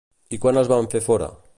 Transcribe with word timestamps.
I 0.37 0.39
quan 0.45 0.59
els 0.61 0.71
van 0.73 0.89
fer 0.95 1.05
fora? 1.11 1.33